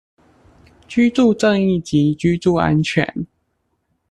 [0.87, 3.27] 居住正義及居住安全